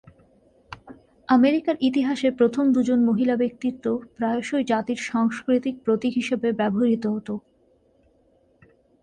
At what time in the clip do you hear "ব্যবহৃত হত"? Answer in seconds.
6.51-7.29